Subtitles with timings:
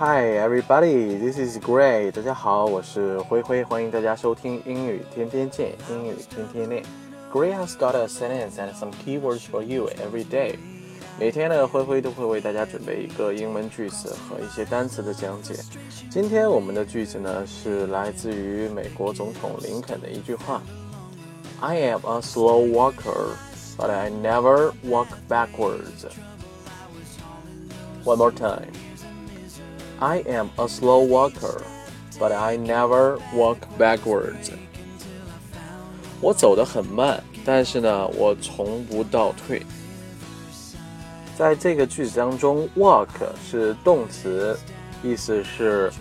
[0.00, 2.10] Hi everybody, this is Gray.
[2.10, 6.82] 大家好，我是灰灰，欢迎大家收听英语天天见，英语天天练。
[7.32, 10.56] Gray has got a sentence and some keywords for you every day.
[11.18, 15.54] 每天呢，灰灰都会为大家准备一个英文句子和一些单词的讲解。
[16.10, 20.62] 今天我们的句子呢是来自于美国总统林肯的一句话：
[21.60, 23.34] I am a slow walker,
[23.76, 26.06] but I never walk backwards.
[28.04, 28.68] One more time.
[30.01, 31.61] I am a slow walker,
[32.19, 34.49] but I never walk backwards.
[36.19, 39.61] 我走得很慢，但是呢，我从不倒退。
[41.37, 43.09] 在这个句子当中，walk
[43.47, 44.57] 是动词，
[45.03, 45.91] 意思是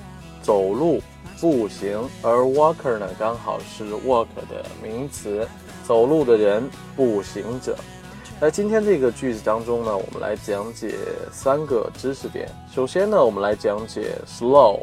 [0.41, 1.03] 走路、
[1.39, 5.47] 步行，而 walker 呢，刚好是 walk 的名词，
[5.87, 7.77] 走路的人，步行者。
[8.41, 10.95] 在今天这个句子当中呢，我们来讲解
[11.31, 12.49] 三个知识点。
[12.75, 14.81] 首先呢，我们来讲解 slow。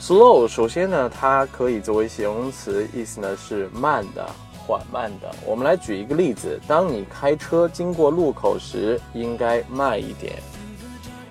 [0.00, 4.24] slow 首先呢，它可以作为形容词，意思呢是慢的。
[4.54, 10.40] 缓慢的，我们来举一个例子：当你开车经过路口时，应该慢一点。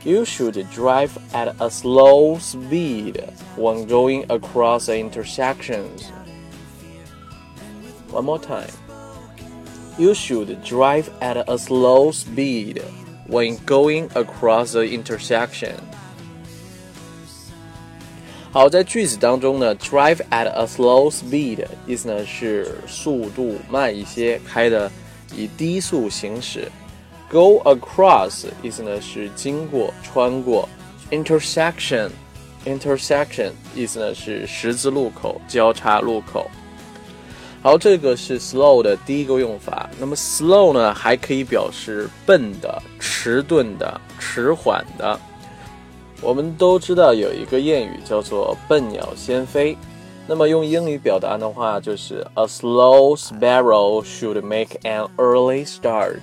[0.04, 3.24] You should drive at a slow speed
[3.56, 6.10] when going across intersections.
[8.12, 8.87] One more time.
[9.99, 12.83] You should drive at a slow speed
[13.29, 15.75] when going across the intersection.
[18.51, 24.91] 好，在句子当中呢，drive at a slow speed 意思呢是速度慢一些，开的
[25.35, 26.71] 以低速行驶。
[27.31, 30.69] Go across 意思呢是经过、穿过。
[31.11, 32.11] Intersection
[32.67, 36.51] intersection 意思呢是十字路口、交叉路口。
[37.68, 39.90] 好，这个是 slow 的第一个用法。
[40.00, 45.20] 那么 slow 呢还可以表示笨的、迟钝的、迟缓的。
[46.22, 49.78] 我们都知道有一个谚语叫做“笨鸟先飞”，
[50.26, 56.22] 那么用英语表达的话就是 “A slow sparrow should make an early start”。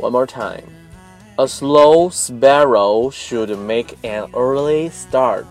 [0.00, 0.64] One more time,
[1.36, 5.44] a slow sparrow should make an early start。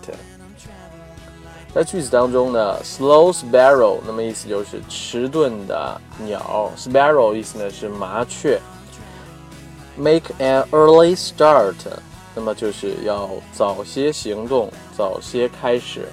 [1.74, 8.58] 在句子当中呢，slow sparrow，那么意思就是迟钝的鸟，sparrow 意思呢是麻雀
[9.96, 11.74] ，make an early start。
[12.34, 16.08] 那么就是要早些行动，早些开始。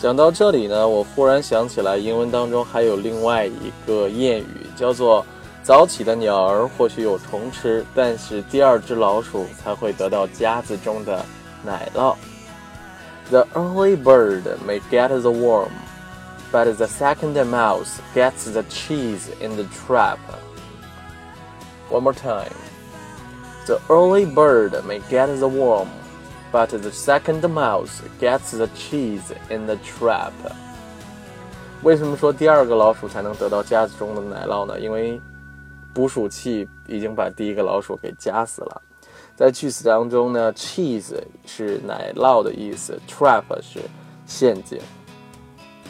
[0.00, 5.24] 讲到这里呢，我忽然想起来，英文当中还有另外一个谚语，叫做
[5.64, 11.24] “早起的鸟儿或许有虫吃，但是第二只老鼠才会得到夹子中的
[11.64, 12.14] 奶酪。”
[13.29, 15.71] The early bird may get the worm,
[16.51, 20.19] but the second mouse gets the cheese in the trap.
[21.89, 22.53] One more time.
[23.67, 25.87] The early bird may get the worm,
[26.51, 30.33] but the second mouse gets the cheese in the trap.
[31.83, 34.79] 为什么说第二个老鼠才能得到夹子中的奶酪呢？
[34.79, 35.21] 因为
[35.93, 38.81] 捕鼠器已经把第一个老鼠给夹死了。
[39.36, 41.14] 在句子当中呢，cheese
[41.44, 43.80] 是奶酪的意思，trap 是
[44.26, 44.80] 陷阱。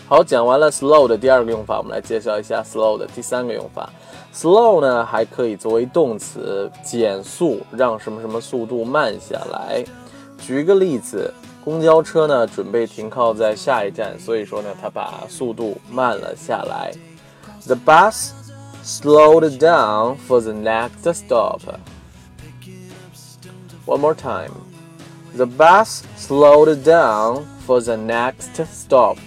[0.08, 3.88] 好，讲完了 slow 的第二个用法，我们来介绍一下 slow 的第三个用法。
[4.34, 9.84] Slow 呢，还可以作为动词，减速，让什么什么速度慢下来。
[10.38, 11.32] 举一个例子，
[11.64, 16.92] 公交车呢准备停靠在下一站，所以说呢，它把速度慢了下来。
[17.66, 18.30] The bus
[18.84, 21.60] slowed down for the next stop.
[23.86, 24.50] One more time.
[25.36, 29.18] The bus slowed down for the next stop.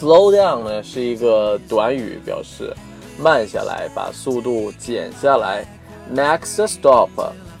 [0.00, 2.74] Slow down 呢是一个短语，表示。
[3.18, 5.64] 慢下来，把速度减下来。
[6.12, 7.10] Next stop，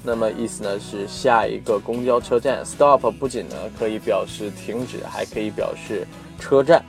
[0.02, 2.64] 那么意思呢是下一个公交车站。
[2.64, 6.06] Stop 不仅呢可以表示停止，还可以表示
[6.38, 6.82] 车站。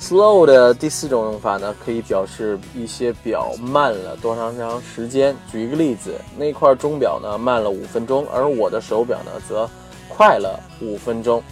[0.00, 5.36] Slow 的第四种用法呢，可以表示一些表慢了多长长时间。
[5.52, 9.68] 举一个例子，那块钟表呢慢了五分钟，而我的手表呢则
[10.08, 11.42] 快了五分钟。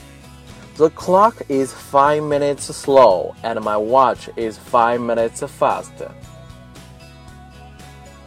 [0.77, 5.93] The clock is five minutes slow and my watch is five minutes fast.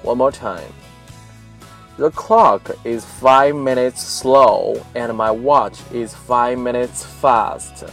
[0.03, 0.69] One more time.
[1.97, 7.85] The clock is five minutes slow and my watch is five minutes fast.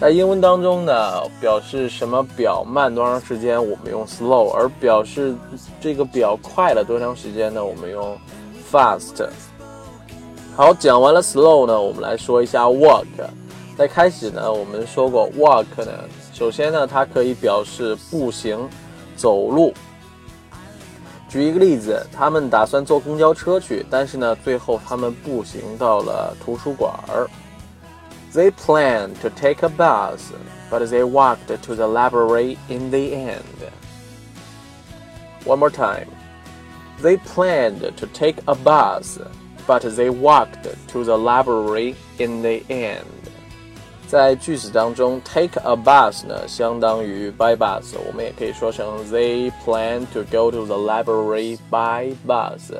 [0.00, 0.92] 在英文当中呢，
[1.40, 5.34] 表示什么表慢多长时间，我们用 slow；而表示
[5.80, 8.16] 这个表快了多长时间呢，我们用
[8.70, 9.26] fast。
[10.54, 13.06] 好，讲完了 slow 呢，我们来说一下 walk。
[13.76, 15.92] 在开始呢，我们说过 walk 呢，
[16.32, 18.68] 首先呢，它可以表示步行、
[19.16, 19.74] 走路。
[21.28, 27.28] 举一个例子，他们打算坐公交车去，但是呢，最后他们步行到了图书馆儿。
[28.33, 30.31] They planned to take a bus,
[30.69, 33.71] but they walked to the library in the end.
[35.45, 36.07] One more time.
[37.01, 39.19] They planned to take a bus,
[39.67, 43.05] but they walked to the library in the end.
[44.07, 52.73] 在句子当中，take a bus 呢相当于 by bus，我们也可以说成 they plan to go to the library by bus，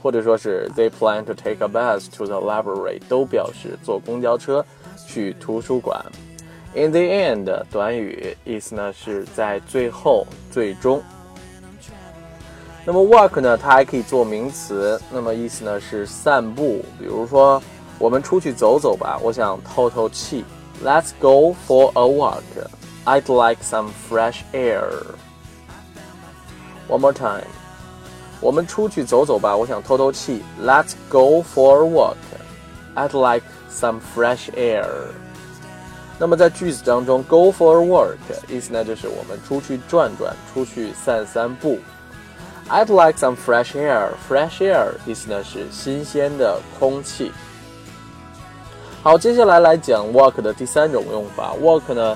[0.00, 4.64] 或者说是 they plan to take a bus to the library，都表示坐公交车
[5.07, 6.03] 去图书馆。
[6.73, 11.01] In the end 短语意思呢是在最后、最终。
[12.85, 17.61] 那么 walk 呢，它还可以做名词，那么意思呢是散步，比如说
[17.99, 20.43] 我们出去走走吧，我想透透气。
[20.83, 22.41] Let's go for a walk.
[23.05, 24.83] I'd like some fresh air.
[26.89, 27.45] One more time.
[28.39, 30.41] 我们出去走走吧，我想透透气。
[30.59, 32.15] Let's go for a walk.
[32.95, 34.85] I'd like some fresh air.
[36.19, 38.15] 那么在句子当中，go for a walk
[38.47, 41.79] 意思呢就是我们出去转转，出去散散步。
[42.69, 44.09] I'd like some fresh air.
[44.29, 47.31] Fresh air 意思呢是新鲜的空气。
[49.01, 51.55] 好，接下来来讲 walk 的第三种用法。
[51.59, 52.15] walk 呢，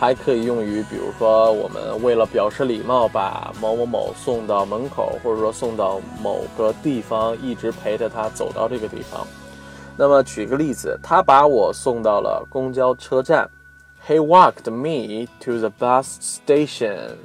[0.00, 9.24] 还可以用于，比如说我们为了表示礼貌，把某某某送到门口，或者说送到某个地方，一直陪着他走到这个地方。
[9.96, 13.48] 那么举个例子，他把我送到了公交车站。
[14.06, 17.16] He walked me to the bus station.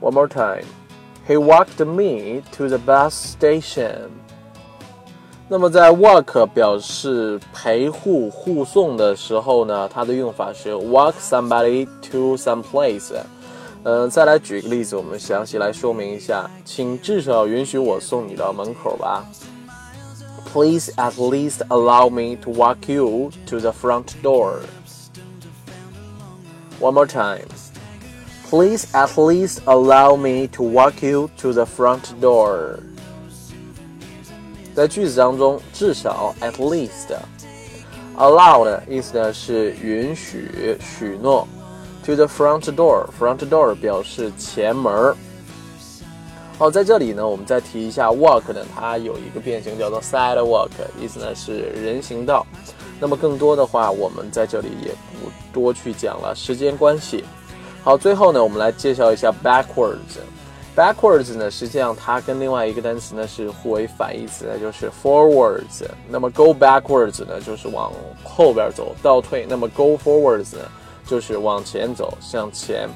[0.00, 0.64] One more time.
[1.28, 4.08] He walked me to the bus station.
[5.46, 13.12] 那么在 walk 表示陪护、护送的时候呢，它的用法是 walk somebody to some place。
[13.84, 19.24] 嗯，再来举个例子，我们详细来说明一下，请至少允许我送你到门口吧。
[20.47, 24.61] Please at least allow me to walk you to the front door.
[26.79, 27.47] One more time.
[28.49, 32.79] Please at least allow me to walk you to the front door.
[34.75, 41.47] 在句子当中，至少 at least，allow 的意思呢是允许、许诺。
[42.05, 45.15] To the front door，front door 表示前门。
[46.58, 50.70] 好，在这里呢，我们再提一下 walk 呢，它有一个变形叫做 sidewalk，
[51.00, 52.44] 意思呢是人行道。
[52.98, 57.24] 那么更多的话，我们在这里也不多去讲了，时间关系。
[57.84, 60.18] 好，最后呢，我们来介绍一下 backwards。
[60.74, 65.84] Backwards 呢，实际上它跟另外一个单词呢是互为反义词，那就是 forwards。
[66.08, 67.92] 那么 go backwards 呢，就是往
[68.24, 70.62] 后边走，倒退；那么 go forwards 呢，
[71.06, 72.88] 就是往前走，向前。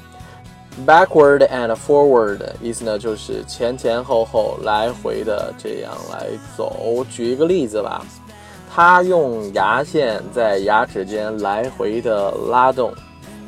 [0.86, 7.04] Backward and forward 意思呢，就是前前后后来回的这样来走。
[7.10, 8.06] 举一个例子吧，
[8.72, 12.92] 他用牙线在牙齿间来回的拉动。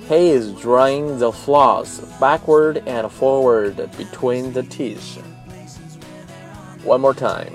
[0.08, 5.18] He is drawing the floss backward and forward between the teeth.
[6.84, 7.52] One more time.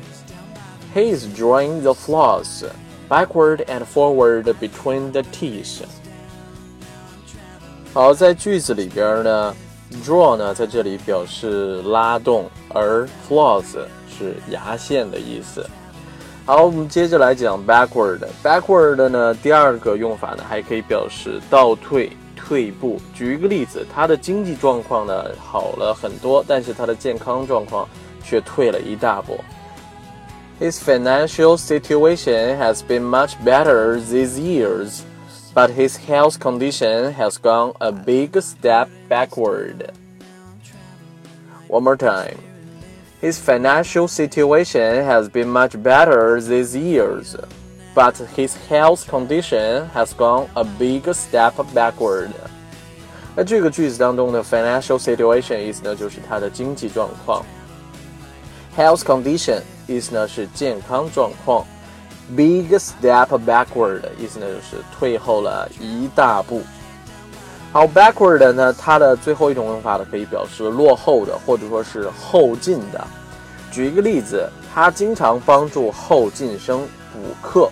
[0.93, 2.63] He is drawing the floss
[3.09, 5.85] backward and forward between the teeth.
[7.92, 9.54] 好，在句子里边呢
[10.04, 13.64] ，draw 呢在这里表示拉动，而 floss
[14.08, 15.66] 是牙线的意思。
[16.46, 18.20] 好，我们接着来讲 backward。
[18.44, 22.12] backward 呢，第二个用法呢，还可以表示倒退。
[22.36, 27.88] 退步，举一个例子，他的经济状况呢好了很多，但是他的健康状况
[28.24, 29.38] 却退了一大步。
[30.58, 35.02] His financial situation has been much better these years,
[35.53, 39.91] but his health condition has gone a big step backward.
[41.67, 42.37] One more time.
[43.21, 47.35] His financial situation has been much better these years
[47.95, 52.31] but his health condition has gone a big step backward。
[53.35, 57.43] 那这个句子当中的 financial situation 意思呢就是他的经济状况，
[58.77, 61.65] health condition 意思呢是健康状况
[62.35, 66.61] ，big step backward 意思呢就是退后了一大步。
[67.71, 73.05] 好，backward 呢，它的最后一种用法呢可以表示落后的或者说是后进的。
[73.71, 77.69] 举一个例子，他经常帮助后进生补课。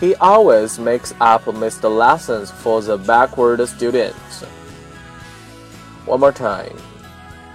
[0.00, 4.42] He always makes up missed lessons for the backward students.
[6.04, 6.74] One more time.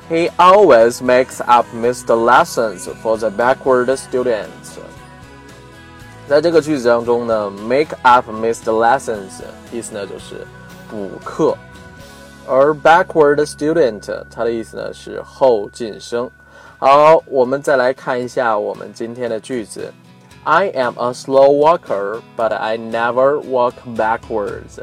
[0.10, 4.78] He always makes up missed lessons for the backward students.
[6.29, 10.47] 在这个句子当中呢，make up missed lessons 意思呢就是
[10.91, 11.55] 补课。
[12.49, 16.31] 而 backward student 它的意思呢是后进生。
[16.79, 19.93] 好，我们再来看一下我们今天的句子。
[20.45, 24.83] I am a slow walker, but I never walk backwards.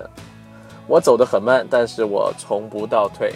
[0.87, 3.33] 我走得很慢，但是我从不倒退。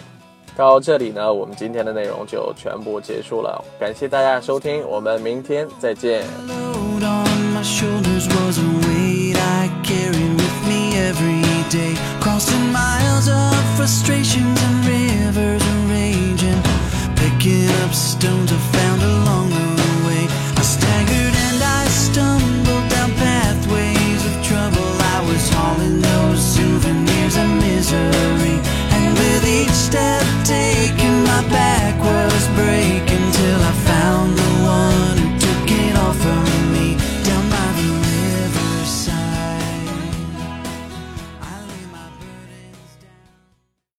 [0.56, 3.62] 到这里呢，我们今天的内容就全部结束了。
[3.78, 6.24] 感谢大家收听，我们明天再见。
[7.64, 11.94] shoulders was a weight I carried with me every day.
[12.20, 16.62] Crossing miles of frustrations and rivers of raging.
[17.16, 18.93] Picking up stones I found.